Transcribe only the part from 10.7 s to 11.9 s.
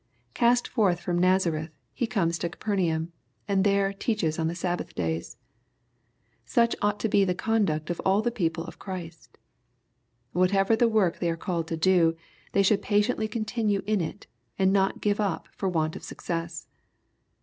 the work they are called to